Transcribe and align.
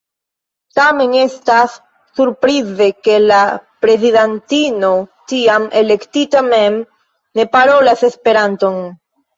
Tamen, 0.77 1.11
estas 1.23 1.75
surprize 2.21 2.89
ke 3.09 3.19
la 3.27 3.43
prezidantino 3.87 4.93
tiam 5.35 5.71
elektita 5.85 6.47
mem 6.53 6.83
ne 7.41 7.51
parolas 7.57 8.05
Esperanton. 8.13 8.87